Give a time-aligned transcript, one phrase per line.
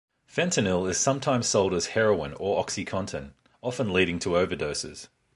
[0.27, 5.09] Fentanyl is sometimes sold as heroin or oxycontin, often leading to overdoses.